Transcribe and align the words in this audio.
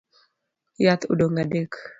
Yath 0.83 1.03
odong’ 1.11 1.37
adek 1.43 1.73